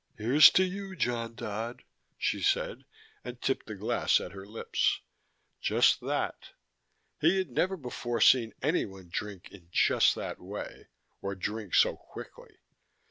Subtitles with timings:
[0.17, 1.83] "Here's to you, John Dodd,"
[2.17, 2.85] she said,
[3.23, 5.01] and tipped the glass at her lips
[5.61, 6.53] just that.
[7.19, 10.87] He had never before seen anyone drink in just that way,
[11.21, 12.57] or drink so quickly.